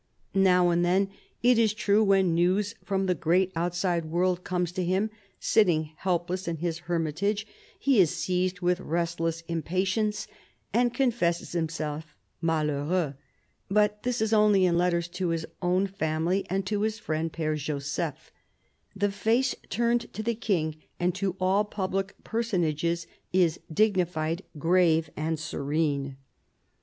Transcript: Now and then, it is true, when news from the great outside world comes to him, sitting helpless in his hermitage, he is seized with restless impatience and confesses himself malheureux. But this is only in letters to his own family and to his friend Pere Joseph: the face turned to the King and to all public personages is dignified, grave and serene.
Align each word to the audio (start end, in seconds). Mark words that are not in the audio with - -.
Now 0.33 0.69
and 0.71 0.83
then, 0.83 1.11
it 1.43 1.59
is 1.59 1.75
true, 1.75 2.03
when 2.03 2.33
news 2.33 2.73
from 2.83 3.05
the 3.05 3.13
great 3.13 3.51
outside 3.55 4.05
world 4.05 4.43
comes 4.43 4.71
to 4.71 4.83
him, 4.83 5.11
sitting 5.39 5.91
helpless 5.97 6.47
in 6.47 6.55
his 6.57 6.79
hermitage, 6.89 7.45
he 7.77 7.99
is 7.99 8.09
seized 8.09 8.61
with 8.61 8.79
restless 8.79 9.41
impatience 9.41 10.25
and 10.73 10.91
confesses 10.91 11.51
himself 11.51 12.15
malheureux. 12.41 13.13
But 13.69 14.01
this 14.01 14.21
is 14.23 14.33
only 14.33 14.65
in 14.65 14.75
letters 14.75 15.07
to 15.09 15.27
his 15.29 15.45
own 15.61 15.85
family 15.85 16.47
and 16.49 16.65
to 16.65 16.81
his 16.81 16.97
friend 16.97 17.31
Pere 17.31 17.53
Joseph: 17.55 18.31
the 18.95 19.11
face 19.11 19.53
turned 19.69 20.11
to 20.13 20.23
the 20.23 20.33
King 20.33 20.77
and 20.99 21.13
to 21.13 21.35
all 21.39 21.63
public 21.63 22.15
personages 22.23 23.05
is 23.31 23.59
dignified, 23.71 24.41
grave 24.57 25.11
and 25.15 25.37
serene. 25.39 26.17